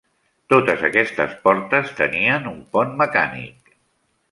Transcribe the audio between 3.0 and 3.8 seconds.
mecànic.